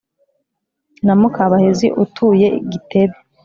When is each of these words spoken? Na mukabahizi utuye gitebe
Na 1.05 1.13
mukabahizi 1.19 1.87
utuye 2.03 2.47
gitebe 2.71 3.15